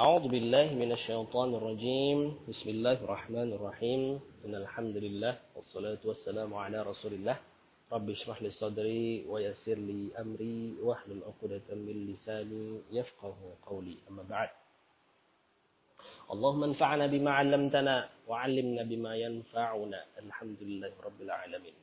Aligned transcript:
أعوذ 0.00 0.32
بالله 0.32 0.80
من 0.80 0.96
الشيطان 0.96 1.50
الرجيم 1.60 2.18
بسم 2.48 2.68
الله 2.72 3.04
الرحمن 3.04 3.52
الرحيم 3.52 4.02
إن 4.48 4.54
الحمد 4.64 4.96
لله 4.96 5.34
والصلاة 5.52 6.00
والسلام 6.00 6.48
على 6.56 6.78
رسول 6.90 7.20
الله 7.20 7.36
رب 7.92 8.08
اشرح 8.16 8.40
لي 8.40 8.48
صدري 8.48 9.28
ويسر 9.28 9.76
لي 9.76 10.08
أمري 10.16 10.80
واحلل 10.80 11.20
عقدة 11.28 11.68
من 11.76 11.96
لساني 12.08 12.80
يفقه 12.96 13.36
قولي 13.68 13.96
أما 14.08 14.24
بعد 14.24 14.50
اللهم 16.32 16.62
انفعنا 16.70 17.04
بما 17.06 17.30
علمتنا 17.30 17.96
وعلمنا 18.28 18.82
بما 18.82 19.12
ينفعنا 19.20 20.00
الحمد 20.24 20.60
لله 20.64 20.92
رب 21.06 21.20
العالمين 21.28 21.76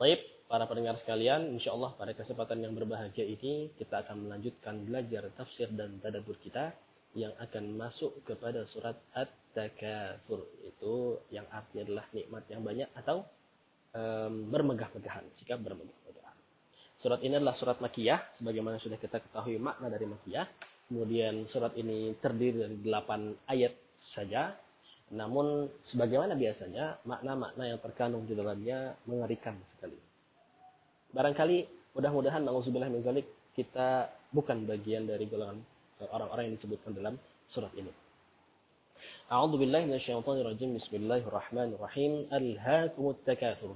Baik, 0.00 0.22
para 0.48 0.64
pendengar 0.64 0.96
sekalian, 0.96 1.52
insya 1.52 1.76
Allah 1.76 1.92
pada 1.92 2.16
kesempatan 2.16 2.62
yang 2.64 2.72
berbahagia 2.72 3.26
ini 3.26 3.68
kita 3.76 4.06
akan 4.06 4.30
melanjutkan 4.30 4.80
belajar 4.86 5.28
tafsir 5.36 5.68
dan 5.76 6.00
tadabur 6.00 6.38
kita 6.40 6.72
yang 7.18 7.34
akan 7.42 7.74
masuk 7.74 8.22
kepada 8.22 8.62
surat 8.70 8.94
At-Takatsur 9.10 10.46
itu 10.62 11.18
yang 11.34 11.44
artinya 11.50 11.82
adalah 11.82 12.06
nikmat 12.14 12.44
yang 12.46 12.62
banyak 12.62 12.88
atau 12.94 13.26
um, 13.98 14.46
bermegah-megahan, 14.46 15.26
sikap 15.34 15.58
bermegah-megahan. 15.58 16.38
Surat 16.94 17.18
ini 17.26 17.34
adalah 17.38 17.58
surat 17.58 17.82
Makiyah 17.82 18.38
sebagaimana 18.38 18.78
sudah 18.78 18.98
kita 19.02 19.18
ketahui 19.18 19.58
makna 19.58 19.90
dari 19.90 20.06
Makiyah. 20.06 20.46
Kemudian 20.88 21.50
surat 21.50 21.74
ini 21.74 22.14
terdiri 22.16 22.64
dari 22.64 22.76
8 22.80 23.50
ayat 23.50 23.74
saja 23.98 24.54
namun 25.08 25.72
sebagaimana 25.88 26.36
biasanya 26.36 27.00
makna-makna 27.08 27.64
yang 27.64 27.80
terkandung 27.80 28.28
di 28.28 28.36
dalamnya 28.36 28.92
mengerikan 29.08 29.56
sekali. 29.72 29.96
Barangkali 31.08 31.64
mudah-mudahan 31.96 32.44
nauzubillah 32.44 32.92
min 32.92 33.00
zalik 33.00 33.24
kita 33.56 34.12
bukan 34.28 34.68
bagian 34.68 35.08
dari 35.08 35.24
golongan 35.24 35.64
orang-orang 36.06 36.52
yang 36.52 36.54
disebutkan 36.54 36.94
dalam 36.94 37.18
surat 37.50 37.74
ini. 37.74 37.90
A'udzu 39.30 39.58
billahi 39.58 39.90
minasyaitonir 39.90 40.46
rajim. 40.46 40.74
Bismillahirrahmanirrahim. 40.78 42.30
Alhaakumut 42.30 43.22
takatsur. 43.26 43.74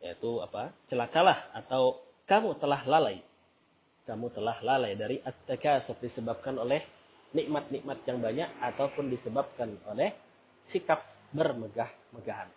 Yaitu 0.00 0.40
apa? 0.40 0.72
Celakalah 0.88 1.52
atau 1.52 2.00
kamu 2.24 2.56
telah 2.56 2.80
lalai. 2.88 3.20
Kamu 4.08 4.32
telah 4.32 4.56
lalai 4.64 4.96
dari 4.96 5.20
at-takatsur 5.20 6.00
disebabkan 6.00 6.56
oleh 6.56 6.80
nikmat-nikmat 7.36 7.98
yang 8.08 8.18
banyak 8.18 8.48
ataupun 8.58 9.12
disebabkan 9.12 9.76
oleh 9.86 10.16
sikap 10.66 11.04
bermegah-megahan. 11.30 12.50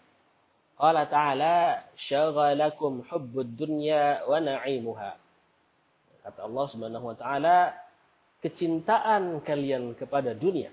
Qala 0.73 1.06
ta'ala 1.06 1.85
syagalakum 1.94 3.06
hubbud 3.06 3.53
dunya 3.53 4.25
wa 4.25 4.41
na'imuha. 4.41 5.11
Kata 6.23 6.39
Allah 6.47 6.66
Subhanahu 6.72 7.06
wa 7.13 7.16
taala, 7.19 7.75
kecintaan 8.44 9.39
kalian 9.39 9.95
kepada 9.95 10.36
dunia 10.36 10.67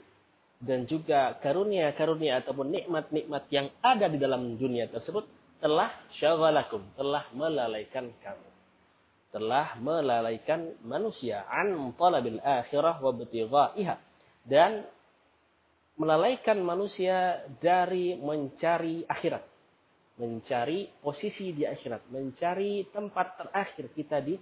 dan 0.60 0.84
juga 0.84 1.38
karunia-karunia 1.40 2.44
ataupun 2.44 2.68
nikmat-nikmat 2.68 3.48
yang 3.48 3.72
ada 3.80 4.10
di 4.12 4.20
dalam 4.20 4.60
dunia 4.60 4.90
tersebut 4.92 5.24
telah 5.62 5.88
syagalakum, 6.12 6.84
telah 6.96 7.24
melalaikan 7.32 8.12
kamu. 8.20 8.48
Telah 9.30 9.78
melalaikan 9.78 10.74
manusia 10.82 11.46
an 11.46 11.94
talabil 11.94 12.42
akhirah 12.42 12.98
wa 12.98 13.12
butighaiha 13.14 13.94
dan 14.44 14.82
melalaikan 15.94 16.58
manusia 16.64 17.44
dari 17.62 18.18
mencari 18.18 19.06
akhirat. 19.06 19.44
Mencari 20.18 20.90
posisi 21.00 21.55
di 21.55 21.64
akhirat. 21.64 22.10
Mencari 22.10 22.84
tempat 22.90 23.38
terakhir 23.40 23.86
kita 23.94 24.18
di 24.20 24.34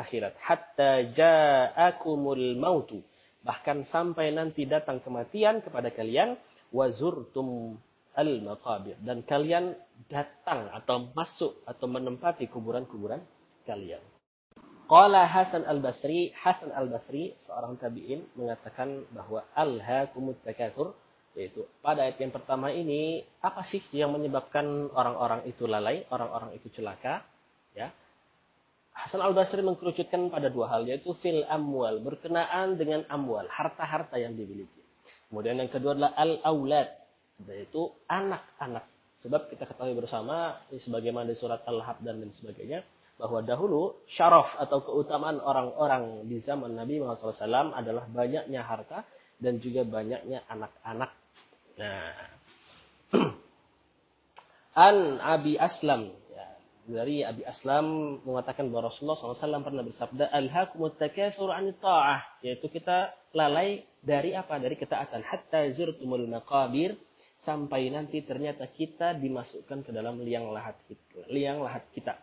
akhirat. 0.00 0.34
Hatta 0.40 1.04
ja'akumul 1.06 2.56
mautu. 2.56 3.04
Bahkan 3.44 3.84
sampai 3.84 4.32
nanti 4.32 4.64
datang 4.64 5.04
kematian 5.04 5.60
kepada 5.60 5.92
kalian. 5.92 6.40
Wazurtum 6.72 7.76
al-maqabir. 8.16 8.98
Dan 9.04 9.22
kalian 9.22 9.76
datang 10.08 10.72
atau 10.72 11.12
masuk 11.12 11.62
atau 11.68 11.86
menempati 11.86 12.48
kuburan-kuburan 12.48 13.20
kalian. 13.68 14.02
Qala 14.90 15.22
Hasan 15.30 15.62
al-Basri, 15.70 16.34
Hasan 16.34 16.74
al-Basri, 16.74 17.38
seorang 17.38 17.78
tabi'in, 17.78 18.26
mengatakan 18.34 19.06
bahwa 19.14 19.46
al-hakumut 19.54 20.42
takatsur, 20.42 20.98
yaitu 21.38 21.62
pada 21.78 22.10
ayat 22.10 22.18
yang 22.18 22.34
pertama 22.34 22.74
ini, 22.74 23.22
apa 23.38 23.62
sih 23.62 23.78
yang 23.94 24.10
menyebabkan 24.10 24.90
orang-orang 24.90 25.46
itu 25.46 25.70
lalai, 25.70 26.02
orang-orang 26.10 26.58
itu 26.58 26.74
celaka? 26.74 27.22
Ya. 27.70 27.94
Hasan 28.94 29.22
al-Basri 29.24 29.64
mengkerucutkan 29.64 30.28
pada 30.28 30.52
dua 30.52 30.68
hal, 30.68 30.84
yaitu 30.84 31.16
fil 31.16 31.46
amwal, 31.48 32.02
berkenaan 32.04 32.76
dengan 32.76 33.06
amwal, 33.08 33.48
harta-harta 33.48 34.20
yang 34.20 34.36
dimiliki. 34.36 34.80
Kemudian 35.30 35.56
yang 35.62 35.70
kedua 35.70 35.94
adalah 35.96 36.12
al-aulad, 36.18 36.88
yaitu 37.48 37.88
anak-anak. 38.10 38.84
Sebab 39.20 39.52
kita 39.52 39.68
ketahui 39.68 39.94
bersama, 39.96 40.58
sebagaimana 40.72 41.28
di 41.28 41.36
surat 41.36 41.60
Al-Hab 41.68 42.00
dan 42.00 42.24
lain 42.24 42.32
sebagainya, 42.32 42.84
bahwa 43.20 43.44
dahulu 43.44 44.00
syaraf 44.08 44.56
atau 44.56 44.80
keutamaan 44.80 45.44
orang-orang 45.44 46.24
di 46.24 46.40
zaman 46.40 46.72
Nabi 46.72 47.04
Muhammad 47.04 47.36
SAW 47.36 47.76
adalah 47.76 48.08
banyaknya 48.08 48.64
harta 48.64 49.04
dan 49.36 49.60
juga 49.60 49.84
banyaknya 49.84 50.40
anak-anak. 50.48 51.12
Nah, 51.76 52.16
An 54.88 55.20
Abi 55.20 55.60
Aslam 55.60 56.16
dari 56.90 57.22
Abi 57.22 57.46
Aslam 57.46 58.18
mengatakan 58.26 58.68
bahwa 58.68 58.90
Rasulullah 58.90 59.16
SAW 59.16 59.62
pernah 59.62 59.86
bersabda 59.86 60.28
Alhaakumut 60.34 60.98
takatsur 60.98 61.54
an 61.54 61.70
ta'ah 61.76 62.20
yaitu 62.42 62.66
kita 62.66 63.14
lalai 63.36 63.86
dari 64.02 64.34
apa? 64.34 64.58
Dari 64.58 64.74
ketaatan 64.74 65.22
hatta 65.22 65.70
zurtumul 65.70 66.26
maqabir 66.26 66.98
sampai 67.40 67.88
nanti 67.88 68.20
ternyata 68.20 68.68
kita 68.68 69.16
dimasukkan 69.16 69.86
ke 69.86 69.90
dalam 69.94 70.20
liang 70.20 70.50
lahat 70.52 70.76
kita. 70.84 71.26
Liang 71.32 71.64
lahat 71.64 71.86
kita 71.94 72.18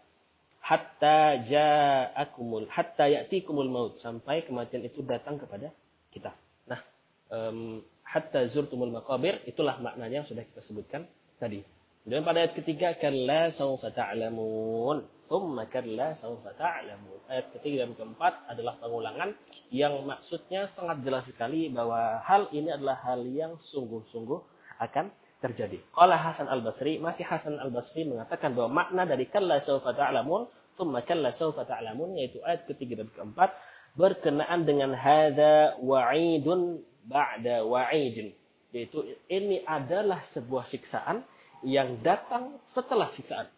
hatta 0.67 1.39
ja'akumul 1.47 2.67
hatta 2.67 3.07
ya'tikumul 3.07 3.71
maut 3.71 3.93
sampai 4.03 4.43
kematian 4.43 4.83
itu 4.83 4.99
datang 4.99 5.39
kepada 5.39 5.71
kita. 6.11 6.35
Nah, 6.67 6.83
um, 7.31 7.79
hatta 8.03 8.43
zurtumul 8.51 8.91
maqabir 8.91 9.39
itulah 9.47 9.79
maknanya 9.79 10.23
yang 10.23 10.27
sudah 10.27 10.43
kita 10.43 10.59
sebutkan 10.59 11.07
tadi. 11.39 11.63
Kemudian 12.07 12.23
pada 12.23 12.39
ayat 12.39 12.55
ketiga 12.55 12.95
kalla 12.95 13.51
sawfa 13.51 13.91
ta'lamun, 13.91 15.03
thumma 15.27 15.67
kalla 15.67 16.15
sawfa 16.15 16.55
ta'lamun. 16.55 17.19
Ayat 17.27 17.51
ketiga 17.51 17.83
dan 17.83 17.99
keempat 17.99 18.47
adalah 18.47 18.79
pengulangan 18.79 19.35
yang 19.75 20.07
maksudnya 20.07 20.71
sangat 20.71 21.03
jelas 21.03 21.27
sekali 21.27 21.67
bahwa 21.67 22.23
hal 22.23 22.47
ini 22.55 22.71
adalah 22.71 22.95
hal 23.03 23.27
yang 23.27 23.59
sungguh-sungguh 23.59 24.39
akan 24.79 25.11
terjadi. 25.43 25.83
Qala 25.91 26.15
Hasan 26.15 26.47
Al-Basri, 26.47 26.95
masih 26.95 27.27
Hasan 27.27 27.59
Al-Basri 27.59 28.07
mengatakan 28.07 28.55
bahwa 28.55 28.87
makna 28.87 29.03
dari 29.03 29.27
kalla 29.27 29.59
sawfa 29.59 29.91
ta'lamun, 29.91 30.47
thumma 30.79 31.03
kalla 31.03 31.35
sawfa 31.35 31.67
ta'lamun 31.67 32.15
yaitu 32.23 32.39
ayat 32.47 32.71
ketiga 32.71 33.03
dan 33.03 33.11
keempat 33.11 33.51
berkenaan 33.99 34.63
dengan 34.63 34.95
hadza 34.95 35.75
wa'idun 35.83 36.79
ba'da 37.03 37.67
wa'idin. 37.67 38.31
Yaitu 38.71 39.03
ini 39.27 39.59
adalah 39.67 40.23
sebuah 40.23 40.63
siksaan 40.63 41.35
yang 41.65 42.01
datang 42.05 42.57
setelah 42.69 43.09
siksaan. 43.09 43.49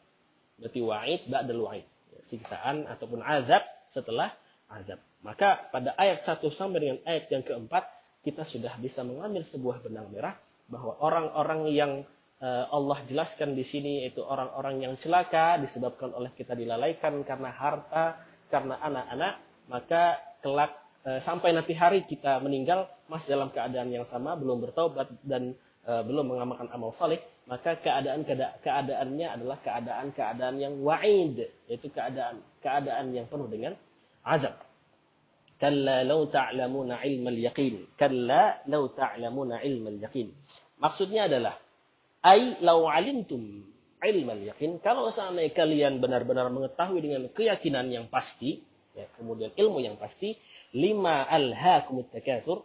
Berarti 0.60 0.80
wa'id 0.84 1.22
ba'da 1.28 1.52
wa'id. 1.56 1.88
Siksaan 2.24 2.88
ataupun 2.88 3.24
azab 3.24 3.64
setelah 3.90 4.36
azab. 4.70 5.00
Maka 5.24 5.68
pada 5.72 5.96
ayat 6.00 6.24
1 6.24 6.40
sampai 6.52 6.80
dengan 6.80 7.00
ayat 7.04 7.28
yang 7.32 7.44
keempat 7.44 7.88
kita 8.24 8.44
sudah 8.44 8.76
bisa 8.80 9.04
mengambil 9.04 9.44
sebuah 9.44 9.84
benang 9.84 10.12
merah 10.12 10.36
bahwa 10.70 10.96
orang-orang 11.00 11.62
yang 11.72 11.92
uh, 12.44 12.66
Allah 12.72 13.00
jelaskan 13.08 13.56
di 13.56 13.64
sini 13.64 14.08
itu 14.08 14.24
orang-orang 14.24 14.84
yang 14.84 14.94
celaka 14.96 15.60
disebabkan 15.60 16.12
oleh 16.16 16.32
kita 16.36 16.56
dilalaikan 16.56 17.24
karena 17.24 17.50
harta, 17.52 18.20
karena 18.48 18.80
anak-anak, 18.80 19.34
maka 19.68 20.04
kelak 20.40 20.72
uh, 21.04 21.20
sampai 21.20 21.56
nanti 21.56 21.74
hari 21.76 22.04
kita 22.08 22.40
meninggal 22.40 22.88
masih 23.12 23.36
dalam 23.36 23.50
keadaan 23.52 23.92
yang 23.92 24.06
sama, 24.08 24.36
belum 24.38 24.62
bertobat 24.64 25.10
dan 25.26 25.56
belum 25.90 26.26
mengamalkan 26.30 26.70
amal 26.70 26.94
saleh, 26.94 27.18
maka 27.50 27.74
keadaan 27.82 28.22
keadaannya 28.62 29.28
adalah 29.42 29.58
keadaan-keadaan 29.66 30.56
yang 30.62 30.74
wa'id, 30.86 31.50
yaitu 31.66 31.90
keadaan 31.90 32.46
keadaan 32.62 33.10
yang 33.10 33.26
penuh 33.26 33.50
dengan 33.50 33.74
azab. 34.22 34.54
Kalla 35.60 36.08
law 36.08 36.24
ta'lamuna 36.30 37.04
ilmal 37.04 37.36
yaqin. 37.36 37.90
Kalla 37.98 38.64
law 38.70 38.86
ta'lamuna 38.94 39.60
ilmal 39.66 39.98
yaqin. 39.98 40.32
Maksudnya 40.80 41.28
adalah 41.28 41.58
ai 42.24 42.56
law 42.64 42.88
alimtum 42.88 43.66
ilmal 44.00 44.40
yaqin. 44.46 44.80
Kalau 44.80 45.12
seandainya 45.12 45.52
kalian 45.52 46.00
benar-benar 46.00 46.48
mengetahui 46.54 47.04
dengan 47.04 47.28
keyakinan 47.34 47.92
yang 47.92 48.06
pasti, 48.08 48.64
ya, 48.96 49.04
kemudian 49.20 49.52
ilmu 49.58 49.84
yang 49.84 50.00
pasti, 50.00 50.40
lima 50.72 51.28
alhaakumut 51.28 52.08
takatsur. 52.14 52.64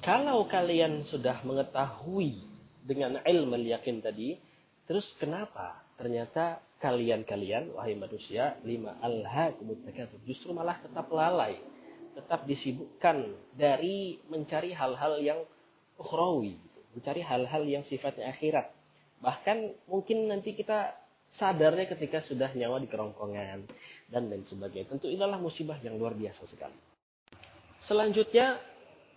Kalau 0.00 0.48
kalian 0.48 1.04
sudah 1.04 1.44
mengetahui 1.44 2.40
dengan 2.84 3.16
ilmu 3.24 3.56
yakin 3.56 4.04
tadi, 4.04 4.36
terus 4.84 5.16
kenapa 5.16 5.80
ternyata 5.96 6.60
kalian-kalian 6.84 7.72
wahai 7.72 7.96
manusia 7.96 8.60
lima 8.60 9.00
alhaakumut 9.00 9.88
takatsur 9.88 10.20
justru 10.28 10.52
malah 10.52 10.76
tetap 10.84 11.08
lalai 11.08 11.56
tetap 12.14 12.46
disibukkan 12.46 13.34
dari 13.58 14.22
mencari 14.30 14.70
hal-hal 14.70 15.18
yang 15.18 15.40
ukhrawi, 15.98 16.54
gitu. 16.54 16.80
mencari 16.94 17.20
hal-hal 17.26 17.62
yang 17.66 17.82
sifatnya 17.82 18.30
akhirat. 18.30 18.70
Bahkan 19.18 19.88
mungkin 19.90 20.30
nanti 20.30 20.54
kita 20.54 20.94
sadarnya 21.26 21.90
ketika 21.90 22.22
sudah 22.22 22.54
nyawa 22.54 22.78
di 22.78 22.86
kerongkongan 22.86 23.66
dan 24.06 24.22
lain 24.30 24.46
sebagainya. 24.46 24.94
Tentu 24.94 25.10
inilah 25.10 25.42
musibah 25.42 25.78
yang 25.82 25.98
luar 25.98 26.14
biasa 26.14 26.46
sekali. 26.46 26.78
Selanjutnya 27.82 28.62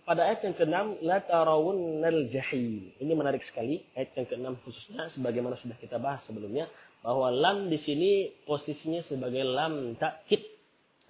pada 0.08 0.24
ayat 0.24 0.40
yang 0.48 0.56
ke-6 0.56 1.04
la 1.04 1.20
tarawunnal 1.20 2.32
jahim. 2.32 2.96
Ini 2.96 3.12
menarik 3.12 3.44
sekali 3.44 3.84
ayat 3.92 4.16
yang 4.16 4.26
ke-6 4.32 4.64
khususnya 4.64 5.12
sebagaimana 5.12 5.60
sudah 5.60 5.76
kita 5.76 6.00
bahas 6.00 6.24
sebelumnya 6.24 6.64
bahwa 7.04 7.28
lam 7.28 7.68
di 7.68 7.76
sini 7.76 8.32
posisinya 8.48 9.04
sebagai 9.04 9.44
lam 9.44 10.00
takkid 10.00 10.40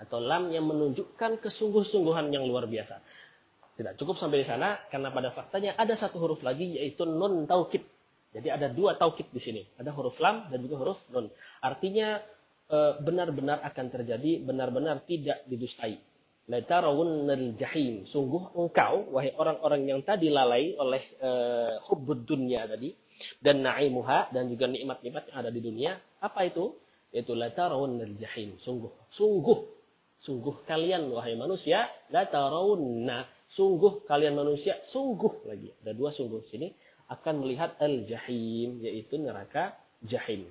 atau 0.03 0.19
lam 0.19 0.51
yang 0.51 0.67
menunjukkan 0.67 1.39
kesungguh-sungguhan 1.39 2.35
yang 2.35 2.43
luar 2.51 2.67
biasa. 2.67 2.99
Tidak 3.79 3.95
cukup 3.95 4.19
sampai 4.19 4.43
di 4.43 4.47
sana 4.51 4.83
karena 4.91 5.15
pada 5.15 5.31
faktanya 5.31 5.79
ada 5.79 5.95
satu 5.95 6.19
huruf 6.19 6.43
lagi 6.43 6.83
yaitu 6.83 7.07
nun 7.07 7.47
taukid 7.47 7.87
jadi 8.29 8.49
ada 8.53 8.67
dua 8.69 8.97
taukid 9.01 9.33
di 9.33 9.41
sini. 9.41 9.63
Ada 9.81 9.95
huruf 9.97 10.21
lam 10.21 10.53
dan 10.53 10.61
juga 10.61 10.77
huruf 10.77 11.01
nun. 11.15 11.33
Artinya 11.65 12.21
eh, 12.69 12.93
benar-benar 13.01 13.65
akan 13.65 13.87
terjadi, 13.89 14.45
benar-benar 14.45 15.01
tidak 15.09 15.43
didustai. 15.49 15.97
Latarawunnal 16.49 17.55
jahim. 17.61 18.09
Sungguh 18.09 18.57
engkau, 18.57 19.13
wahai 19.13 19.37
orang-orang 19.37 19.85
yang 19.85 20.01
tadi 20.01 20.33
lalai 20.33 20.73
oleh 20.81 21.03
uh, 21.21 21.77
hubbud 21.85 22.25
dunia 22.25 22.65
tadi. 22.65 22.97
Dan 23.43 23.61
na'imuha, 23.67 24.33
dan 24.33 24.49
juga 24.49 24.71
nikmat-nikmat 24.71 25.29
yang 25.29 25.37
ada 25.45 25.51
di 25.53 25.61
dunia. 25.61 26.01
Apa 26.25 26.49
itu? 26.49 26.73
Yaitu 27.13 27.37
latarawunnal 27.37 28.17
jahim. 28.17 28.57
Sungguh, 28.59 28.91
sungguh, 29.13 29.59
sungguh 30.25 30.65
kalian, 30.65 31.13
wahai 31.13 31.37
manusia. 31.37 31.85
Latarawunna. 32.09 33.29
Sungguh 33.49 34.05
kalian 34.05 34.37
manusia, 34.37 34.77
sungguh 34.85 35.49
lagi. 35.49 35.73
Ada 35.81 35.97
dua 35.97 36.13
sungguh 36.13 36.45
sini 36.53 36.69
akan 37.09 37.35
melihat 37.41 37.81
al-jahim 37.81 38.85
yaitu 38.85 39.17
neraka 39.17 39.73
jahim. 40.05 40.45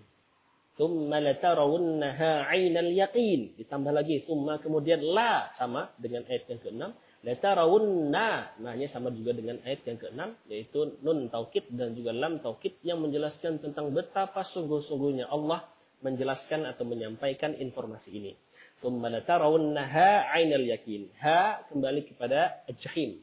Thumma 0.78 1.18
latarawunnaha 1.18 2.46
'ainal 2.54 2.94
yaqin. 2.94 3.58
Ditambah 3.58 3.90
lagi 3.90 4.22
thumma 4.22 4.62
kemudian 4.62 5.02
la 5.02 5.50
sama 5.58 5.90
dengan 5.98 6.22
ayat 6.30 6.46
yang 6.46 6.62
ke-6. 6.62 6.84
Latarawunna. 7.26 8.62
Nah, 8.62 8.74
sama 8.86 9.10
juga 9.10 9.34
dengan 9.34 9.58
ayat 9.66 9.82
yang 9.90 9.98
ke-6 9.98 10.22
yaitu 10.54 11.02
nun 11.02 11.34
taukid 11.34 11.66
dan 11.74 11.98
juga 11.98 12.14
lam 12.14 12.38
taukid 12.38 12.78
yang 12.86 13.02
menjelaskan 13.02 13.58
tentang 13.58 13.90
betapa 13.90 14.46
sungguh-sungguhnya 14.46 15.26
Allah 15.34 15.66
menjelaskan 16.06 16.70
atau 16.70 16.86
menyampaikan 16.86 17.58
informasi 17.58 18.14
ini. 18.14 18.32
Thumma 18.78 19.10
latarawunnaha 19.10 20.30
'ainal 20.30 20.62
yaqin. 20.62 21.10
Ha 21.18 21.66
kembali 21.74 22.06
kepada 22.06 22.62
jahim 22.78 23.18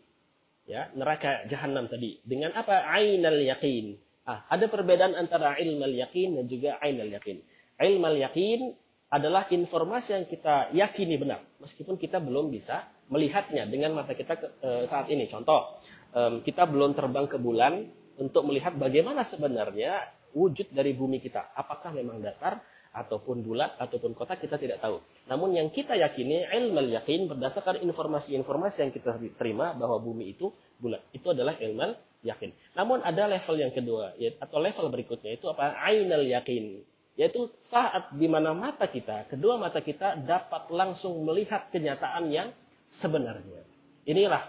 ya 0.64 0.88
neraka 0.96 1.44
jahanam 1.48 1.88
tadi 1.88 2.20
dengan 2.24 2.56
apa 2.56 2.88
ainal 2.88 3.36
yakin 3.36 4.00
ah 4.24 4.44
ada 4.48 4.66
perbedaan 4.68 5.14
antara 5.16 5.56
ilmal 5.60 5.92
yakin 5.92 6.40
dan 6.40 6.44
juga 6.48 6.80
ainal 6.80 7.08
yakin 7.08 7.40
ilmal 7.80 8.16
yakin 8.16 8.72
adalah 9.12 9.46
informasi 9.52 10.16
yang 10.16 10.26
kita 10.26 10.74
yakini 10.74 11.20
benar 11.20 11.44
meskipun 11.60 12.00
kita 12.00 12.18
belum 12.18 12.50
bisa 12.50 12.88
melihatnya 13.12 13.68
dengan 13.68 13.94
mata 13.94 14.16
kita 14.16 14.34
e, 14.64 14.88
saat 14.88 15.12
ini 15.12 15.28
contoh 15.28 15.76
kita 16.14 16.70
belum 16.70 16.94
terbang 16.94 17.26
ke 17.26 17.42
bulan 17.42 17.90
untuk 18.22 18.46
melihat 18.46 18.78
bagaimana 18.78 19.26
sebenarnya 19.26 19.98
wujud 20.30 20.70
dari 20.70 20.94
bumi 20.94 21.18
kita 21.18 21.50
apakah 21.58 21.90
memang 21.90 22.22
datar 22.22 22.62
ataupun 22.94 23.42
bulat 23.42 23.74
ataupun 23.82 24.14
kotak 24.14 24.38
kita 24.38 24.54
tidak 24.54 24.78
tahu. 24.78 25.02
Namun 25.26 25.58
yang 25.58 25.68
kita 25.74 25.98
yakini 25.98 26.46
ilmu 26.46 26.94
yakin 26.94 27.26
berdasarkan 27.26 27.82
informasi-informasi 27.82 28.86
yang 28.86 28.92
kita 28.94 29.18
terima 29.34 29.74
bahwa 29.74 29.98
bumi 29.98 30.30
itu 30.30 30.54
bulat. 30.78 31.02
Itu 31.10 31.34
adalah 31.34 31.58
ilmu 31.58 32.13
yakin. 32.24 32.50
Namun 32.74 33.04
ada 33.04 33.28
level 33.28 33.56
yang 33.60 33.72
kedua 33.72 34.16
atau 34.16 34.58
level 34.58 34.88
berikutnya 34.88 35.36
itu 35.36 35.46
apa? 35.52 35.76
Ainal 35.84 36.24
yakin. 36.24 36.80
Yaitu 37.14 37.46
saat 37.62 38.10
di 38.10 38.26
mana 38.26 38.50
mata 38.50 38.90
kita, 38.90 39.30
kedua 39.30 39.54
mata 39.54 39.78
kita 39.78 40.18
dapat 40.18 40.66
langsung 40.74 41.22
melihat 41.22 41.70
kenyataan 41.70 42.26
yang 42.26 42.50
sebenarnya. 42.90 43.62
Inilah 44.02 44.42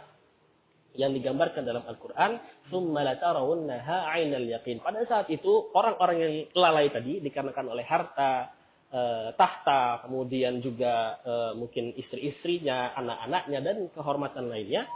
yang 0.95 1.11
digambarkan 1.11 1.61
dalam 1.67 1.83
Al-Quran, 1.85 2.39
Pada 4.81 5.01
saat 5.03 5.27
itu, 5.29 5.69
orang-orang 5.75 6.17
yang 6.17 6.33
lalai 6.55 6.87
tadi, 6.89 7.19
dikarenakan 7.19 7.67
oleh 7.75 7.85
harta, 7.85 8.49
e, 8.89 9.01
tahta, 9.35 10.07
kemudian 10.07 10.63
juga 10.63 11.19
e, 11.21 11.33
mungkin 11.59 11.93
istri-istrinya, 11.99 12.95
anak-anaknya, 12.95 13.59
dan 13.59 13.77
kehormatan 13.91 14.47
lainnya. 14.47 14.87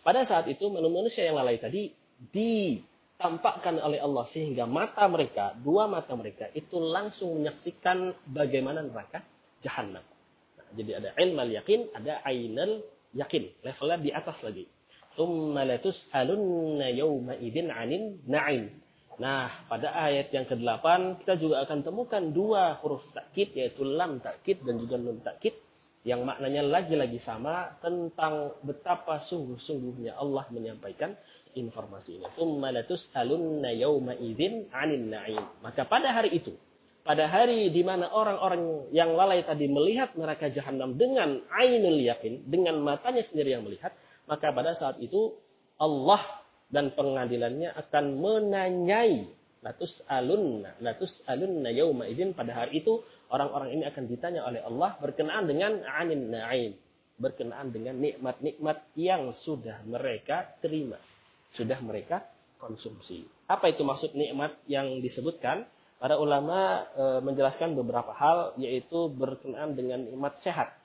Pada 0.00 0.24
saat 0.24 0.48
itu, 0.48 0.72
manusia 0.72 1.28
yang 1.28 1.36
lalai 1.36 1.60
tadi 1.60 1.92
ditampakkan 2.18 3.80
oleh 3.80 4.00
Allah, 4.00 4.24
sehingga 4.28 4.64
mata 4.64 5.04
mereka, 5.06 5.52
dua 5.56 5.88
mata 5.88 6.12
mereka, 6.16 6.48
itu 6.56 6.80
langsung 6.80 7.40
menyaksikan 7.40 8.16
bagaimana 8.28 8.84
neraka 8.84 9.24
jahannam. 9.60 10.04
Nah, 10.56 10.68
jadi 10.76 10.90
ada 11.00 11.10
ilmal 11.20 11.50
yakin, 11.52 11.92
ada 11.96 12.20
ainal 12.24 12.84
yakin. 13.16 13.44
Levelnya 13.64 13.98
di 14.00 14.10
atas 14.12 14.44
lagi. 14.44 14.64
Thumma 15.16 15.64
latus'alunna 15.64 16.92
yawma 16.92 17.40
idin 17.40 17.72
'anin 17.72 18.20
na'im. 18.28 18.68
Nah, 19.16 19.48
pada 19.64 19.96
ayat 19.96 20.28
yang 20.28 20.44
ke-8 20.44 21.16
kita 21.24 21.40
juga 21.40 21.64
akan 21.64 21.80
temukan 21.80 22.20
dua 22.20 22.76
huruf 22.84 23.08
takkid 23.16 23.56
yaitu 23.56 23.80
lam 23.80 24.20
takkid 24.20 24.60
dan 24.60 24.76
juga 24.76 25.00
nun 25.00 25.24
takkid 25.24 25.56
yang 26.04 26.22
maknanya 26.22 26.62
lagi-lagi 26.62 27.16
sama 27.16 27.80
tentang 27.80 28.52
betapa 28.60 29.18
sungguh-sungguhnya 29.24 30.20
Allah 30.20 30.44
menyampaikan 30.52 31.16
informasi 31.56 32.20
ini. 32.20 32.26
Thumma 32.36 32.70
latus'alunna 32.70 33.72
yawma 33.72 34.12
idin 34.20 34.68
'anin 34.70 35.10
na'im. 35.10 35.44
Maka 35.64 35.88
pada 35.88 36.12
hari 36.12 36.36
itu, 36.36 36.52
pada 37.02 37.26
hari 37.26 37.72
di 37.72 37.82
mana 37.82 38.12
orang-orang 38.12 38.92
yang 38.92 39.16
lalai 39.16 39.42
tadi 39.42 39.66
melihat 39.66 40.12
neraka 40.14 40.52
jahanam 40.52 40.94
dengan 40.94 41.40
ainul 41.56 41.96
yakin, 41.96 42.44
dengan 42.44 42.78
matanya 42.84 43.24
sendiri 43.24 43.56
yang 43.56 43.64
melihat, 43.64 43.96
maka 44.28 44.52
pada 44.52 44.76
saat 44.76 45.00
itu 45.00 45.32
Allah 45.80 46.20
dan 46.68 46.92
pengadilannya 46.92 47.72
akan 47.72 48.04
menanyai 48.18 49.26
latus 49.62 50.02
alunna 50.06 50.78
latus 50.78 51.26
alunna 51.26 51.74
yauma 51.74 52.06
idin 52.06 52.34
pada 52.34 52.54
hari 52.54 52.82
itu 52.82 53.02
orang-orang 53.34 53.74
ini 53.74 53.84
akan 53.86 54.04
ditanya 54.06 54.46
oleh 54.46 54.62
Allah 54.62 54.94
berkenaan 55.02 55.46
dengan 55.50 55.82
anin 55.82 56.30
na'im 56.30 56.72
berkenaan 57.18 57.74
dengan 57.74 57.98
nikmat-nikmat 57.98 58.94
yang 58.94 59.34
sudah 59.34 59.82
mereka 59.88 60.46
terima 60.62 61.00
sudah 61.56 61.80
mereka 61.80 62.20
konsumsi 62.60 63.24
apa 63.48 63.72
itu 63.72 63.80
maksud 63.80 64.12
nikmat 64.12 64.52
yang 64.68 65.00
disebutkan 65.00 65.64
para 65.96 66.20
ulama 66.20 66.84
e, 66.92 67.04
menjelaskan 67.24 67.72
beberapa 67.72 68.12
hal 68.12 68.52
yaitu 68.60 69.08
berkenaan 69.08 69.72
dengan 69.72 70.04
nikmat 70.04 70.36
sehat 70.36 70.76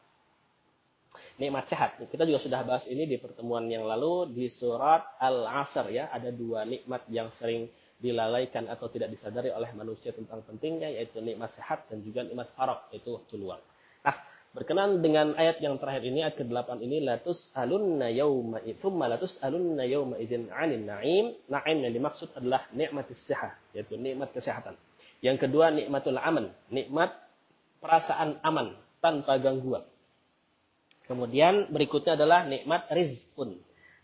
nikmat 1.36 1.68
sehat. 1.68 2.00
Kita 2.08 2.24
juga 2.24 2.40
sudah 2.40 2.64
bahas 2.64 2.88
ini 2.88 3.04
di 3.04 3.20
pertemuan 3.20 3.68
yang 3.68 3.84
lalu 3.84 4.32
di 4.32 4.48
surat 4.48 5.04
Al-Asr 5.20 5.92
ya. 5.92 6.08
Ada 6.08 6.32
dua 6.32 6.64
nikmat 6.64 7.04
yang 7.12 7.34
sering 7.36 7.68
dilalaikan 8.02 8.66
atau 8.66 8.90
tidak 8.90 9.14
disadari 9.14 9.54
oleh 9.54 9.70
manusia 9.78 10.10
tentang 10.10 10.42
pentingnya 10.42 10.90
yaitu 10.90 11.22
nikmat 11.22 11.54
sehat 11.54 11.86
dan 11.86 12.02
juga 12.02 12.26
nikmat 12.26 12.50
farok 12.58 12.90
yaitu 12.90 13.14
waktu 13.14 13.34
luang. 13.38 13.62
Nah, 14.02 14.16
berkenan 14.52 15.00
dengan 15.00 15.32
ayat 15.40 15.64
yang 15.64 15.80
terakhir 15.80 16.04
ini 16.04 16.28
ayat 16.28 16.36
ke-8 16.40 16.84
ini 16.84 17.04
latus 17.04 17.56
alunna 17.56 18.12
yauma 18.12 18.60
tsumma 18.60 19.08
latus 19.08 19.40
alunna 19.40 19.88
yauma 19.88 20.20
idzin 20.20 20.52
'anil 20.52 20.84
na'im. 20.84 21.26
Na'im 21.48 21.78
yang 21.84 21.94
dimaksud 21.96 22.36
adalah 22.36 22.68
nikmat 22.76 23.08
sehat 23.16 23.56
yaitu 23.72 23.96
nikmat 23.96 24.36
kesehatan. 24.36 24.76
Yang 25.22 25.48
kedua 25.48 25.70
nikmatul 25.70 26.18
aman, 26.18 26.50
nikmat 26.74 27.14
perasaan 27.80 28.42
aman 28.42 28.76
tanpa 29.00 29.38
gangguan. 29.38 29.86
Kemudian 31.06 31.68
berikutnya 31.70 32.16
adalah 32.16 32.48
nikmat 32.48 32.88
rizkun. 32.94 33.60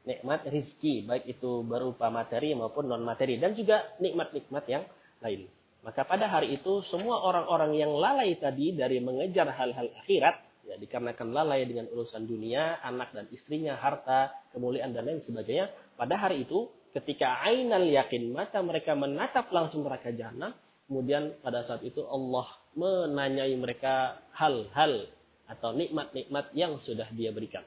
Nikmat 0.08 0.48
rizki, 0.48 1.04
baik 1.04 1.27
itu 1.27 1.63
berupa 1.63 2.08
materi 2.12 2.51
maupun 2.56 2.88
non-materi. 2.88 3.39
Dan 3.39 3.56
juga 3.56 3.84
nikmat-nikmat 4.00 4.63
yang 4.68 4.84
lain. 5.20 5.48
Maka 5.88 6.03
pada 6.03 6.27
hari 6.27 6.60
itu 6.60 6.84
semua 6.84 7.24
orang-orang 7.24 7.79
yang 7.79 7.96
lalai 7.96 8.36
tadi 8.36 8.75
dari 8.75 9.00
mengejar 9.00 9.48
hal-hal 9.56 9.88
akhirat, 10.03 10.36
ya 10.67 10.75
dikarenakan 10.75 11.32
lalai 11.32 11.63
dengan 11.63 11.88
urusan 11.96 12.27
dunia, 12.27 12.84
anak 12.84 13.15
dan 13.15 13.32
istrinya, 13.32 13.79
harta, 13.79 14.36
kemuliaan 14.51 14.91
dan 14.91 15.08
lain 15.08 15.24
sebagainya. 15.24 15.72
Pada 15.96 16.20
hari 16.20 16.44
itu 16.44 16.67
ketika 16.91 17.39
ainal 17.39 17.88
yakin 17.88 18.36
mata 18.36 18.60
mereka 18.60 19.00
menatap 19.00 19.48
langsung 19.56 19.88
neraka 19.88 20.12
jahanam, 20.12 20.51
kemudian 20.91 21.39
pada 21.39 21.63
saat 21.63 21.79
itu 21.88 22.03
Allah 22.03 22.51
menanyai 22.75 23.56
mereka 23.56 24.20
hal-hal 24.36 25.08
atau 25.48 25.72
nikmat-nikmat 25.72 26.51
yang 26.51 26.75
sudah 26.84 27.08
dia 27.15 27.32
berikan. 27.32 27.63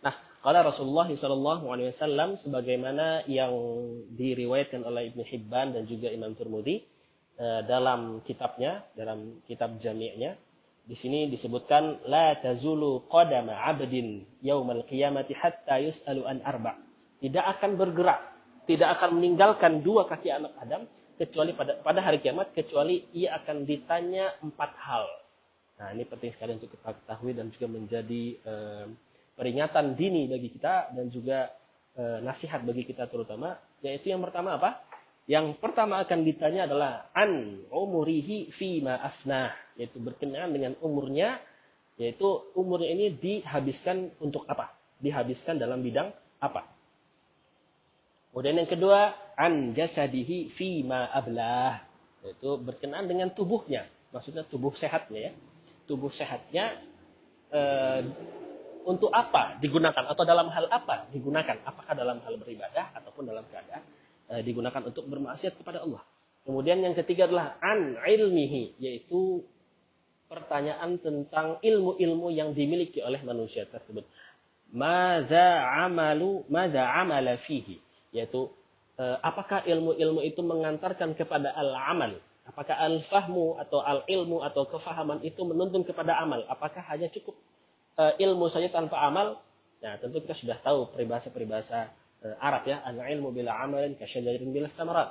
Nah, 0.00 0.16
kalau 0.40 0.72
Rasulullah 0.72 1.04
SAW 1.12 2.40
sebagaimana 2.40 3.28
yang 3.28 3.52
diriwayatkan 4.16 4.80
oleh 4.88 5.12
Ibnu 5.12 5.20
Hibban 5.20 5.76
dan 5.76 5.84
juga 5.84 6.08
Imam 6.08 6.32
Turmudi 6.32 6.91
dalam 7.40 8.20
kitabnya, 8.22 8.86
dalam 8.94 9.40
kitab 9.48 9.80
jami'nya, 9.80 10.36
Di 10.82 10.98
sini 10.98 11.30
disebutkan 11.30 12.02
la 12.10 12.34
tazulu 12.42 13.06
qadama 13.06 13.54
'abdin 13.54 14.26
yaumal 14.42 14.82
qiyamati 14.82 15.30
hatta 15.30 15.78
yus'alu 15.78 16.26
an 16.26 16.42
arba. 16.42 16.74
Tidak 17.22 17.38
akan 17.38 17.78
bergerak, 17.78 18.18
tidak 18.66 18.98
akan 18.98 19.22
meninggalkan 19.22 19.78
dua 19.78 20.10
kaki 20.10 20.34
anak 20.34 20.58
Adam 20.58 20.82
kecuali 21.14 21.54
pada 21.54 21.78
pada 21.78 22.02
hari 22.02 22.18
kiamat 22.18 22.50
kecuali 22.50 23.06
ia 23.14 23.38
akan 23.38 23.62
ditanya 23.62 24.34
empat 24.42 24.70
hal. 24.74 25.06
Nah, 25.78 25.94
ini 25.94 26.02
penting 26.02 26.34
sekali 26.34 26.58
untuk 26.58 26.74
kita 26.74 26.90
ketahui 26.98 27.30
dan 27.30 27.46
juga 27.54 27.66
menjadi 27.70 28.24
eh, 28.42 28.86
peringatan 29.38 29.94
dini 29.94 30.26
bagi 30.26 30.50
kita 30.50 30.90
dan 30.98 31.06
juga 31.14 31.46
eh, 31.94 32.18
nasihat 32.26 32.66
bagi 32.66 32.82
kita 32.82 33.06
terutama 33.06 33.54
yaitu 33.86 34.10
yang 34.10 34.18
pertama 34.18 34.58
apa? 34.58 34.82
Yang 35.30 35.62
pertama 35.62 36.02
akan 36.02 36.26
ditanya 36.26 36.66
adalah 36.66 37.06
an 37.14 37.62
umurihi 37.70 38.50
fi 38.50 38.82
ma 38.82 38.98
afnah, 38.98 39.54
yaitu 39.78 40.02
berkenaan 40.02 40.50
dengan 40.50 40.74
umurnya, 40.82 41.38
yaitu 41.94 42.26
umurnya 42.58 42.90
ini 42.90 43.06
dihabiskan 43.14 44.10
untuk 44.18 44.42
apa? 44.50 44.74
Dihabiskan 44.98 45.62
dalam 45.62 45.78
bidang 45.78 46.10
apa? 46.42 46.66
Kemudian 48.34 48.66
yang 48.66 48.70
kedua, 48.70 49.14
an 49.38 49.78
jasadihi 49.78 50.50
fi 50.50 50.82
ma 50.82 51.06
ablah, 51.06 51.86
yaitu 52.26 52.58
berkenaan 52.58 53.06
dengan 53.06 53.30
tubuhnya, 53.30 53.86
maksudnya 54.10 54.42
tubuh 54.42 54.74
sehatnya 54.74 55.30
ya. 55.30 55.32
Tubuh 55.86 56.10
sehatnya 56.10 56.82
eh, 57.52 58.02
untuk 58.82 59.14
apa 59.14 59.58
digunakan 59.62 60.02
atau 60.02 60.26
dalam 60.26 60.50
hal 60.50 60.66
apa 60.66 61.06
digunakan? 61.14 61.62
Apakah 61.62 61.94
dalam 61.94 62.18
hal 62.26 62.34
beribadah 62.42 62.90
ataupun 62.98 63.30
dalam 63.30 63.46
keadaan 63.46 63.86
Eh, 64.32 64.40
digunakan 64.40 64.80
untuk 64.86 65.04
bermaksiat 65.12 65.60
kepada 65.60 65.84
Allah. 65.84 66.00
Kemudian 66.48 66.80
yang 66.80 66.96
ketiga 66.96 67.28
adalah 67.28 67.58
an 67.60 68.00
ilmihi, 68.00 68.80
yaitu 68.80 69.44
pertanyaan 70.30 70.96
tentang 70.96 71.60
ilmu-ilmu 71.60 72.32
yang 72.32 72.56
dimiliki 72.56 73.04
oleh 73.04 73.20
manusia 73.20 73.68
tersebut. 73.68 74.08
Maza 74.72 75.68
amalu, 75.84 76.48
maza 76.48 76.80
amala 76.80 77.36
fihi, 77.36 77.76
yaitu 78.16 78.48
eh, 78.96 79.20
apakah 79.20 79.68
ilmu-ilmu 79.68 80.24
itu 80.24 80.40
mengantarkan 80.40 81.12
kepada 81.12 81.52
al-amal? 81.52 82.16
Apakah 82.48 82.74
al-fahmu 82.74 83.60
atau 83.60 83.84
al-ilmu 83.84 84.40
atau 84.42 84.64
kefahaman 84.64 85.20
itu 85.28 85.44
menuntun 85.44 85.84
kepada 85.84 86.16
amal? 86.16 86.42
Apakah 86.48 86.80
hanya 86.88 87.12
cukup 87.12 87.36
eh, 88.00 88.16
ilmu 88.24 88.48
saja 88.48 88.72
tanpa 88.72 88.96
amal? 89.04 89.44
Nah, 89.84 90.00
tentu 90.00 90.24
kita 90.24 90.32
sudah 90.32 90.56
tahu 90.62 90.88
peribahasa-peribahasa 90.94 91.92
Arab 92.38 92.62
ya, 92.66 92.82
al 92.86 92.98
ilmu 93.02 93.34
bila 93.34 93.58
amalin 93.58 93.98
kasyajarin 93.98 94.50
bila 94.54 94.70
samarat. 94.70 95.10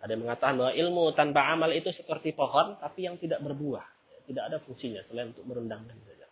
Ada 0.00 0.16
yang 0.16 0.24
mengatakan 0.24 0.54
bahwa 0.56 0.72
ilmu 0.72 1.04
tanpa 1.12 1.40
amal 1.52 1.70
itu 1.76 1.92
seperti 1.92 2.32
pohon 2.32 2.76
tapi 2.80 3.04
yang 3.04 3.20
tidak 3.20 3.44
berbuah, 3.44 3.84
tidak 4.24 4.42
ada 4.48 4.56
fungsinya 4.60 5.04
selain 5.08 5.36
untuk 5.36 5.44
merendangkan 5.44 5.96
saja. 6.04 6.26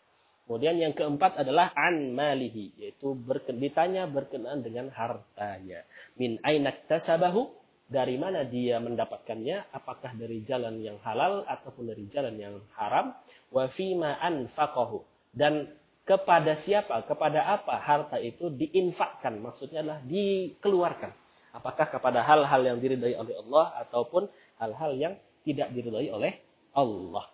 Kemudian 0.48 0.80
yang 0.80 0.96
keempat 0.96 1.44
adalah 1.44 1.76
an 1.76 2.16
malihi, 2.16 2.72
yaitu 2.80 3.12
berken, 3.12 3.60
ditanya 3.60 4.08
berkenaan 4.08 4.64
dengan 4.64 4.88
hartanya. 4.88 5.84
Min 6.16 6.40
ainak 6.40 6.88
tasabahu, 6.88 7.52
dari 7.84 8.16
mana 8.16 8.48
dia 8.48 8.80
mendapatkannya, 8.80 9.68
apakah 9.76 10.16
dari 10.16 10.40
jalan 10.48 10.80
yang 10.80 10.96
halal 11.04 11.44
ataupun 11.44 11.92
dari 11.92 12.08
jalan 12.08 12.40
yang 12.40 12.56
haram, 12.80 13.12
wa 13.52 13.68
fima 13.68 14.16
anfaqahu 14.24 15.04
dan 15.36 15.68
kepada 16.08 16.56
siapa, 16.56 17.04
kepada 17.04 17.44
apa 17.44 17.76
harta 17.76 18.16
itu 18.16 18.48
diinfakkan, 18.48 19.44
maksudnya 19.44 19.84
adalah 19.84 20.00
dikeluarkan. 20.08 21.12
Apakah 21.52 21.84
kepada 21.92 22.24
hal-hal 22.24 22.64
yang 22.64 22.80
diridai 22.80 23.12
oleh 23.12 23.36
Allah 23.36 23.84
ataupun 23.84 24.24
hal-hal 24.56 24.96
yang 24.96 25.14
tidak 25.44 25.68
diridai 25.76 26.08
oleh 26.08 26.32
Allah. 26.72 27.28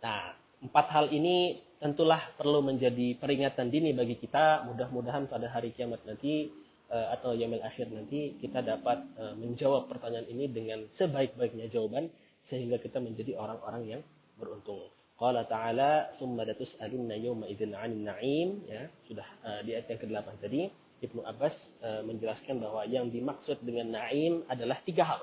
Nah, 0.00 0.32
empat 0.64 0.86
hal 0.88 1.06
ini 1.12 1.60
tentulah 1.76 2.32
perlu 2.32 2.64
menjadi 2.64 3.20
peringatan 3.20 3.68
dini 3.68 3.92
bagi 3.92 4.16
kita. 4.16 4.64
Mudah-mudahan 4.72 5.28
pada 5.28 5.52
hari 5.52 5.76
kiamat 5.76 6.00
nanti 6.08 6.48
eh, 6.88 7.06
atau 7.12 7.36
yamil 7.36 7.60
akhir 7.60 7.92
nanti 7.92 8.40
kita 8.40 8.64
dapat 8.64 9.04
eh, 9.20 9.34
menjawab 9.36 9.88
pertanyaan 9.92 10.28
ini 10.32 10.48
dengan 10.48 10.88
sebaik-baiknya 10.88 11.68
jawaban 11.68 12.08
sehingga 12.42 12.80
kita 12.80 13.04
menjadi 13.04 13.36
orang-orang 13.36 13.82
yang 13.98 14.02
beruntung. 14.40 14.88
Qala 15.22 15.46
ta'ala 15.46 16.10
summa 16.18 16.42
latus'alunna 16.42 17.14
yawma 17.14 17.46
idzin 17.46 17.78
'anil 17.78 18.02
na'im 18.10 18.48
ya 18.66 18.90
sudah 19.06 19.28
uh, 19.46 19.60
di 19.62 19.78
ayat 19.78 19.86
yang 19.94 20.00
ke-8 20.02 20.26
tadi 20.42 20.66
Ibnu 20.98 21.22
Abbas 21.22 21.78
uh, 21.86 22.02
menjelaskan 22.02 22.58
bahwa 22.58 22.82
yang 22.90 23.06
dimaksud 23.06 23.62
dengan 23.62 23.94
na'im 23.94 24.42
adalah 24.50 24.82
tiga 24.82 25.06
hal 25.06 25.22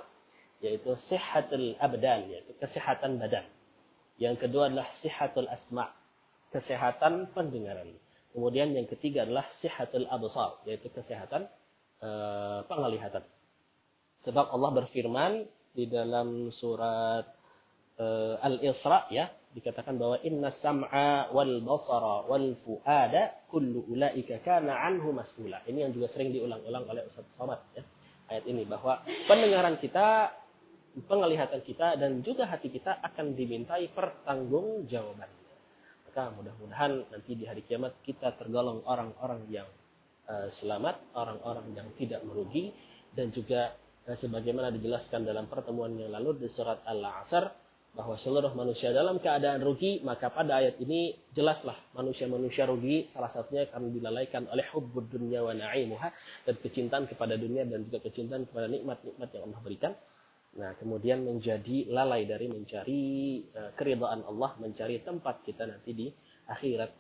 yaitu 0.63 0.96
sihatul 0.96 1.75
abdan 1.84 2.32
yaitu 2.32 2.51
kesehatan 2.63 3.20
badan. 3.20 3.44
Yang 4.15 4.48
kedua 4.48 4.72
adalah 4.72 4.88
sihatul 4.91 5.51
asma, 5.51 5.91
kesehatan 6.51 7.32
pendengaran. 7.36 7.91
Kemudian 8.32 8.72
yang 8.72 8.88
ketiga 8.88 9.27
adalah 9.27 9.51
sihatul 9.51 10.08
absar 10.08 10.63
yaitu 10.63 10.88
kesehatan 10.91 11.44
uh, 12.00 12.63
penglihatan. 12.72 13.24
Sebab 14.20 14.48
Allah 14.51 14.72
berfirman 14.84 15.44
di 15.75 15.91
dalam 15.91 16.56
surat 16.56 17.24
uh, 18.00 18.36
Al-Isra 18.44 19.08
ya 19.12 19.27
dikatakan 19.50 19.98
bahwa 19.98 20.22
inna 20.22 20.53
sam'a 20.53 21.34
wal 21.34 21.58
basara 21.65 22.29
wal 22.29 22.53
fuada 22.53 23.34
kullu 23.50 23.82
ulaika 23.89 24.38
kana 24.46 24.77
anhu 24.77 25.10
mas'ula. 25.10 25.65
Ini 25.65 25.89
yang 25.89 25.91
juga 25.91 26.06
sering 26.06 26.29
diulang-ulang 26.29 26.86
oleh 26.86 27.01
Ustaz 27.10 27.34
Somad 27.34 27.58
ya. 27.74 27.82
Ayat 28.29 28.46
ini 28.46 28.62
bahwa 28.62 29.01
pendengaran 29.25 29.82
kita, 29.82 30.29
penglihatan 31.10 31.65
kita 31.65 31.98
dan 31.98 32.22
juga 32.22 32.46
hati 32.46 32.70
kita 32.70 33.01
akan 33.01 33.34
dimintai 33.34 33.89
pertanggungjawaban. 33.89 35.29
Maka 36.06 36.24
mudah-mudahan 36.38 37.10
nanti 37.10 37.32
di 37.34 37.50
hari 37.50 37.65
kiamat 37.65 37.98
kita 38.06 38.38
tergolong 38.38 38.86
orang-orang 38.86 39.50
yang 39.50 39.65
uh, 40.29 40.46
selamat, 40.53 41.01
orang-orang 41.18 41.74
yang 41.74 41.89
tidak 41.98 42.22
merugi 42.22 42.70
dan 43.18 43.34
juga 43.34 43.74
uh, 44.06 44.13
sebagaimana 44.13 44.70
dijelaskan 44.77 45.25
dalam 45.25 45.50
pertemuan 45.50 45.98
yang 45.98 46.13
lalu 46.13 46.46
di 46.46 46.48
surat 46.53 46.86
Al-Asr 46.86 47.69
bahwa 48.00 48.15
seluruh 48.15 48.56
manusia 48.56 48.96
dalam 48.96 49.20
keadaan 49.20 49.60
rugi, 49.60 50.00
maka 50.08 50.32
pada 50.32 50.63
ayat 50.63 50.79
ini 50.79 51.20
jelaslah 51.36 51.75
manusia-manusia 51.91 52.63
rugi 52.63 53.12
salah 53.12 53.27
satunya 53.27 53.68
kami 53.68 53.91
dilalaikan 53.91 54.48
oleh 54.48 54.63
hubbud 54.72 55.12
dunya 55.12 55.44
wa 55.44 55.51
na'imuha 55.51 56.08
dan 56.48 56.56
kecintaan 56.63 57.12
kepada 57.12 57.36
dunia 57.36 57.68
dan 57.68 57.84
juga 57.84 58.00
kecintaan 58.00 58.48
kepada 58.48 58.72
nikmat-nikmat 58.72 59.27
yang 59.36 59.44
Allah 59.51 59.60
berikan. 59.60 59.94
Nah, 60.56 60.72
kemudian 60.79 61.27
menjadi 61.27 61.91
lalai 61.91 62.24
dari 62.24 62.48
mencari 62.48 63.03
uh, 63.51 63.75
keridhaan 63.75 64.24
Allah, 64.24 64.56
mencari 64.63 65.03
tempat 65.03 65.44
kita 65.44 65.68
nanti 65.68 65.91
di 65.91 66.08
akhirat. 66.48 66.96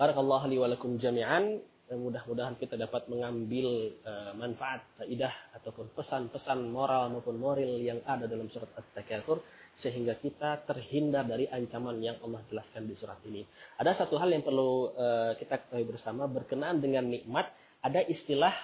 Barakallahu 0.00 0.48
li 0.48 0.56
wa 0.56 0.72
jami'an 0.72 1.60
mudah-mudahan 1.96 2.58
kita 2.58 2.74
dapat 2.78 3.06
mengambil 3.10 3.94
uh, 4.04 4.32
manfaat 4.36 4.84
faidah 4.98 5.32
ataupun 5.56 5.90
pesan-pesan 5.94 6.70
moral 6.70 7.10
maupun 7.14 7.38
moral 7.38 7.78
yang 7.80 8.02
ada 8.04 8.26
dalam 8.26 8.50
surat 8.50 8.68
At-Takatsur 8.74 9.40
sehingga 9.74 10.14
kita 10.14 10.62
terhindar 10.70 11.26
dari 11.26 11.50
ancaman 11.50 11.98
yang 11.98 12.14
Allah 12.22 12.38
jelaskan 12.46 12.86
di 12.86 12.94
surat 12.94 13.18
ini. 13.26 13.42
Ada 13.78 14.06
satu 14.06 14.18
hal 14.22 14.30
yang 14.30 14.46
perlu 14.46 14.94
uh, 14.94 15.34
kita 15.34 15.66
ketahui 15.66 15.86
bersama 15.86 16.30
berkenaan 16.30 16.78
dengan 16.78 17.10
nikmat, 17.10 17.50
ada 17.82 17.98
istilah 18.06 18.54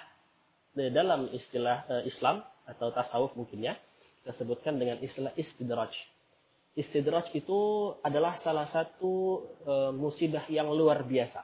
dalam 0.75 1.27
istilah 1.35 1.83
uh, 1.91 2.03
Islam 2.07 2.47
atau 2.71 2.95
tasawuf 2.95 3.35
mungkin 3.35 3.67
ya, 3.67 3.75
kita 4.23 4.31
sebutkan 4.31 4.79
dengan 4.79 5.03
istilah 5.03 5.35
istidraj. 5.35 6.07
Istidraj 6.79 7.35
itu 7.35 7.93
adalah 8.07 8.39
salah 8.39 8.71
satu 8.71 9.43
uh, 9.67 9.91
musibah 9.91 10.47
yang 10.47 10.71
luar 10.71 11.03
biasa. 11.03 11.43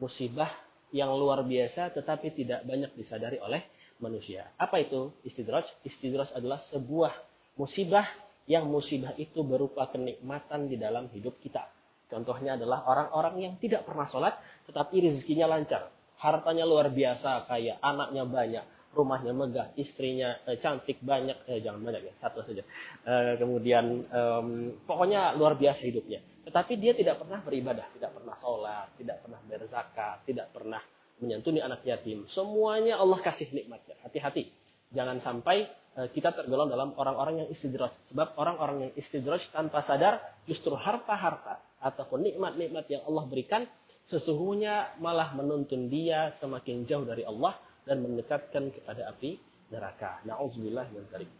Musibah 0.00 0.48
yang 0.94 1.10
luar 1.14 1.42
biasa 1.42 1.90
tetapi 1.94 2.34
tidak 2.34 2.62
banyak 2.62 2.92
disadari 2.94 3.42
oleh 3.42 3.62
manusia. 3.98 4.46
Apa 4.60 4.82
itu 4.82 5.14
istidraj? 5.24 5.66
Istidraj 5.82 6.34
adalah 6.36 6.60
sebuah 6.60 7.12
musibah 7.56 8.06
yang 8.46 8.70
musibah 8.70 9.16
itu 9.18 9.42
berupa 9.42 9.90
kenikmatan 9.90 10.70
di 10.70 10.76
dalam 10.78 11.10
hidup 11.10 11.42
kita. 11.42 11.66
Contohnya 12.06 12.54
adalah 12.54 12.86
orang-orang 12.86 13.34
yang 13.42 13.54
tidak 13.58 13.82
pernah 13.82 14.06
sholat 14.06 14.38
tetapi 14.70 15.02
rezekinya 15.02 15.50
lancar. 15.50 15.90
Hartanya 16.16 16.64
luar 16.64 16.88
biasa, 16.88 17.44
kayak 17.44 17.76
anaknya 17.82 18.24
banyak, 18.24 18.64
rumahnya 18.96 19.36
megah, 19.36 19.68
istrinya 19.76 20.40
eh, 20.48 20.56
cantik 20.56 21.02
banyak, 21.04 21.36
eh 21.44 21.60
jangan 21.60 21.84
banyak 21.84 22.08
ya, 22.08 22.14
satu 22.22 22.40
saja. 22.40 22.64
Eh, 23.04 23.34
kemudian 23.36 24.06
um, 24.08 24.48
pokoknya 24.88 25.36
luar 25.36 25.60
biasa 25.60 25.84
hidupnya. 25.84 26.24
Tetapi 26.46 26.78
dia 26.78 26.94
tidak 26.94 27.18
pernah 27.18 27.42
beribadah, 27.42 27.90
tidak 27.98 28.14
pernah 28.14 28.38
sholat, 28.38 28.86
tidak 28.94 29.18
pernah 29.18 29.40
berzakat, 29.50 30.22
tidak 30.22 30.46
pernah 30.54 30.78
menyantuni 31.18 31.58
anak 31.58 31.82
yatim. 31.82 32.22
Semuanya 32.30 33.02
Allah 33.02 33.18
kasih 33.18 33.50
nikmatnya. 33.50 33.98
Hati-hati, 34.06 34.46
jangan 34.94 35.18
sampai 35.18 35.66
eh, 35.98 36.08
kita 36.14 36.30
tergolong 36.38 36.70
dalam 36.70 36.94
orang-orang 36.94 37.42
yang 37.42 37.48
istidraj. 37.50 37.90
Sebab 38.14 38.38
orang-orang 38.38 38.88
yang 38.88 38.92
istidraj 38.94 39.50
tanpa 39.50 39.82
sadar 39.82 40.22
justru 40.46 40.78
harta-harta 40.78 41.58
ataupun 41.82 42.22
nikmat-nikmat 42.22 42.86
yang 42.94 43.02
Allah 43.10 43.26
berikan 43.26 43.66
sesungguhnya 44.06 45.02
malah 45.02 45.34
menuntun 45.34 45.90
dia 45.90 46.30
semakin 46.30 46.86
jauh 46.86 47.02
dari 47.02 47.26
Allah 47.26 47.58
dan 47.82 48.06
mendekatkan 48.06 48.70
kepada 48.70 49.10
api 49.10 49.34
neraka. 49.74 50.22
Nauzubillah 50.22 50.86
dzalik. 50.94 51.30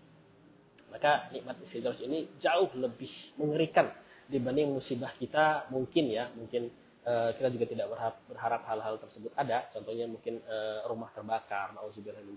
Maka 0.90 1.30
nikmat 1.30 1.62
istidraj 1.62 2.02
ini 2.02 2.26
jauh 2.42 2.74
lebih 2.74 3.38
mengerikan 3.38 3.90
dibanding 4.26 4.74
musibah 4.74 5.10
kita 5.16 5.70
mungkin 5.70 6.10
ya, 6.10 6.30
mungkin 6.34 6.70
uh, 7.06 7.30
kita 7.34 7.48
juga 7.54 7.66
tidak 7.70 7.86
berharap, 8.26 8.62
hal-hal 8.66 8.94
tersebut 8.98 9.32
ada. 9.38 9.66
Contohnya 9.70 10.10
mungkin 10.10 10.42
uh, 10.44 10.86
rumah 10.90 11.10
terbakar, 11.14 11.72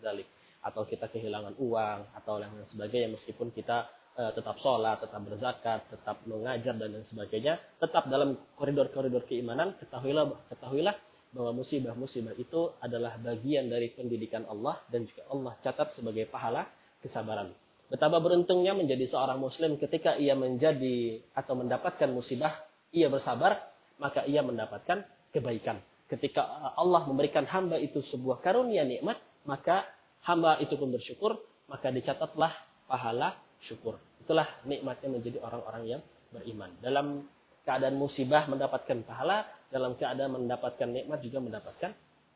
zalik, 0.01 0.27
atau 0.59 0.83
kita 0.83 1.07
kehilangan 1.07 1.55
uang 1.57 1.99
atau 2.19 2.39
yang 2.39 2.51
sebagainya 2.67 3.15
meskipun 3.15 3.49
kita 3.55 3.87
uh, 4.19 4.31
tetap 4.35 4.59
sholat, 4.59 4.99
tetap 4.99 5.21
berzakat, 5.23 5.79
tetap 5.87 6.21
mengajar 6.27 6.75
dan 6.75 6.93
lain 6.93 7.07
sebagainya, 7.07 7.57
tetap 7.79 8.11
dalam 8.11 8.35
koridor-koridor 8.59 9.23
keimanan, 9.25 9.73
ketahuilah 9.79 10.35
ketahuilah 10.51 10.95
bahwa 11.29 11.61
musibah-musibah 11.61 12.33
itu 12.41 12.73
adalah 12.81 13.13
bagian 13.21 13.69
dari 13.69 13.93
pendidikan 13.93 14.49
Allah 14.49 14.81
dan 14.89 15.05
juga 15.05 15.29
Allah 15.29 15.53
catat 15.61 15.93
sebagai 15.93 16.25
pahala 16.25 16.65
kesabaran. 17.05 17.53
Betapa 17.89 18.21
beruntungnya 18.21 18.77
menjadi 18.77 19.09
seorang 19.09 19.41
muslim 19.41 19.73
ketika 19.81 20.13
ia 20.13 20.37
menjadi 20.37 21.25
atau 21.33 21.57
mendapatkan 21.57 22.05
musibah, 22.13 22.53
ia 22.93 23.09
bersabar, 23.09 23.65
maka 23.97 24.23
ia 24.29 24.45
mendapatkan 24.45 25.01
kebaikan. 25.33 25.81
Ketika 26.05 26.73
Allah 26.77 27.05
memberikan 27.05 27.49
hamba 27.49 27.81
itu 27.81 28.01
sebuah 28.01 28.41
karunia 28.45 28.85
nikmat, 28.85 29.17
maka 29.45 29.89
hamba 30.25 30.61
itu 30.61 30.77
pun 30.77 30.93
bersyukur, 30.93 31.41
maka 31.65 31.89
dicatatlah 31.89 32.53
pahala 32.85 33.37
syukur. 33.61 33.97
Itulah 34.21 34.45
nikmatnya 34.65 35.09
menjadi 35.09 35.37
orang-orang 35.41 35.83
yang 35.97 36.01
beriman. 36.29 36.69
Dalam 36.81 37.25
keadaan 37.65 37.97
musibah 37.97 38.45
mendapatkan 38.49 39.01
pahala, 39.05 39.45
dalam 39.69 39.93
keadaan 39.97 40.37
mendapatkan 40.37 40.89
nikmat 40.89 41.21
juga 41.21 41.41
mendapatkan 41.41 41.91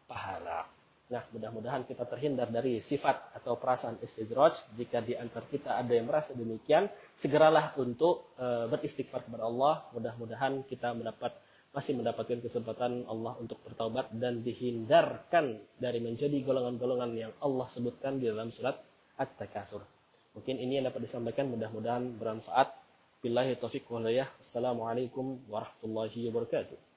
pahala. 0.06 0.70
Nah, 1.12 1.20
mudah-mudahan 1.36 1.84
kita 1.84 2.08
terhindar 2.08 2.48
dari 2.48 2.80
sifat 2.80 3.36
atau 3.36 3.60
perasaan 3.60 4.00
istidraj. 4.00 4.56
Jika 4.80 5.04
di 5.04 5.20
antara 5.20 5.44
kita 5.44 5.76
ada 5.76 5.92
yang 5.92 6.08
merasa 6.08 6.32
demikian, 6.32 6.88
segeralah 7.20 7.76
untuk 7.76 8.32
e, 8.40 8.72
beristighfar 8.72 9.28
kepada 9.28 9.44
Allah. 9.44 9.84
Mudah-mudahan 9.92 10.64
kita 10.64 10.96
mendapat 10.96 11.36
masih 11.74 11.98
mendapatkan 11.98 12.38
kesempatan 12.40 13.04
Allah 13.10 13.34
untuk 13.42 13.58
bertaubat 13.66 14.14
dan 14.14 14.46
dihindarkan 14.46 15.58
dari 15.82 16.00
menjadi 16.00 16.38
golongan-golongan 16.46 17.12
yang 17.18 17.34
Allah 17.42 17.66
sebutkan 17.74 18.22
di 18.22 18.30
dalam 18.30 18.54
surat 18.54 18.78
At-Takasur. 19.18 19.82
Mungkin 20.38 20.56
ini 20.62 20.82
yang 20.82 20.86
dapat 20.90 21.10
disampaikan 21.10 21.50
mudah-mudahan 21.50 22.14
bermanfaat. 22.18 22.74
Billahi 23.26 23.58
taufiq 23.58 23.90
walhidayah. 23.90 24.30
Assalamualaikum 24.42 25.42
warahmatullahi 25.50 26.30
wabarakatuh. 26.30 26.93